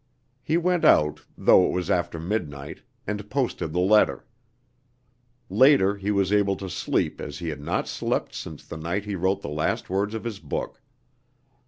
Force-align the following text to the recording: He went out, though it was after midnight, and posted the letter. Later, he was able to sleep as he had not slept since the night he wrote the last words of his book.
He 0.41 0.57
went 0.57 0.83
out, 0.83 1.21
though 1.37 1.63
it 1.67 1.71
was 1.71 1.91
after 1.91 2.19
midnight, 2.19 2.81
and 3.05 3.29
posted 3.29 3.71
the 3.71 3.79
letter. 3.81 4.25
Later, 5.47 5.95
he 5.95 6.09
was 6.09 6.33
able 6.33 6.55
to 6.55 6.71
sleep 6.71 7.21
as 7.21 7.37
he 7.37 7.49
had 7.49 7.61
not 7.61 7.87
slept 7.87 8.33
since 8.33 8.65
the 8.65 8.77
night 8.77 9.05
he 9.05 9.13
wrote 9.13 9.43
the 9.43 9.47
last 9.49 9.91
words 9.91 10.15
of 10.15 10.23
his 10.23 10.39
book. 10.39 10.81